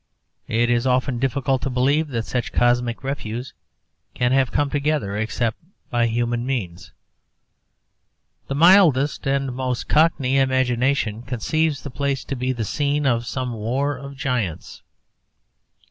[0.47, 3.53] It is often difficult to believe that such cosmic refuse
[4.15, 5.57] can have come together except
[5.91, 6.91] by human means.
[8.47, 13.53] The mildest and most cockney imagination conceives the place to be the scene of some
[13.53, 14.81] war of giants.